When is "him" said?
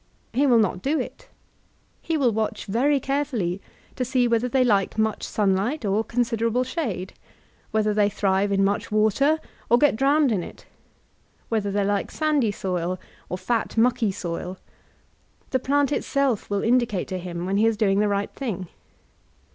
17.19-17.45